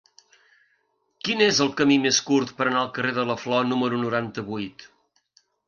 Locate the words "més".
2.07-2.21